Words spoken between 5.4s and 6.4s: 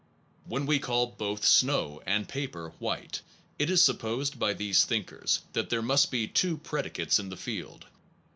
that there must be